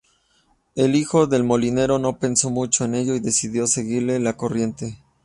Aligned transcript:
El 0.73 0.95
hijo 0.95 1.27
del 1.27 1.43
molinero 1.43 1.99
no 1.99 2.17
pensó 2.17 2.49
mucho 2.49 2.85
en 2.85 2.95
ello 2.95 3.13
y 3.13 3.19
decidió 3.19 3.67
seguirle 3.67 4.17
la 4.17 4.35
corriente. 4.35 4.97